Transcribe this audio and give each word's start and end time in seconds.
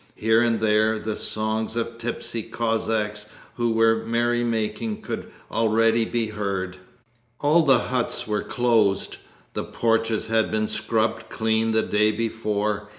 Here 0.15 0.41
and 0.41 0.59
there 0.59 0.97
the 0.97 1.15
songs 1.15 1.75
of 1.75 1.99
tipsy 1.99 2.41
Cossacks 2.41 3.27
who 3.53 3.73
were 3.73 3.97
merry 4.03 4.43
making 4.43 5.03
could 5.03 5.31
already 5.51 6.05
be 6.05 6.25
heard. 6.25 6.77
All 7.39 7.61
the 7.61 7.77
huts 7.77 8.25
were 8.25 8.41
closed; 8.41 9.17
the 9.53 9.63
porches 9.63 10.25
had 10.25 10.49
been 10.49 10.67
scrubbed 10.67 11.29
clean 11.29 11.71
the 11.71 11.83
day 11.83 12.11
before. 12.11 12.89